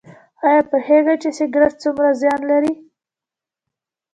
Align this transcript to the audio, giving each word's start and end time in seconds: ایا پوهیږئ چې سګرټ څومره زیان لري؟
ایا 0.45 0.61
پوهیږئ 0.69 1.15
چې 1.21 1.29
سګرټ 1.37 1.73
څومره 1.83 2.09
زیان 2.21 2.41
لري؟ 2.51 2.73